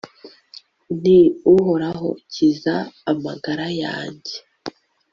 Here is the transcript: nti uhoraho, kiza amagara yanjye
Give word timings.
nti 0.97 1.17
uhoraho, 1.55 2.09
kiza 2.31 2.75
amagara 3.11 3.65
yanjye 3.81 4.35